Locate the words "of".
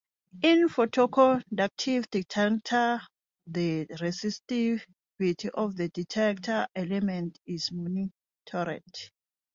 5.53-5.75